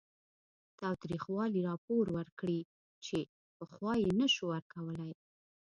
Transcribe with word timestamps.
تاوتریخوالي 0.79 1.59
راپور 1.69 2.05
ورکړي 2.17 2.59
چې 3.05 3.17
پخوا 3.57 3.93
یې 4.03 4.11
نه 4.19 4.27
شو 4.33 4.43
ورکولی 4.53 5.11